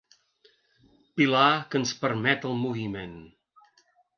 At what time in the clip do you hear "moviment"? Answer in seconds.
2.65-3.17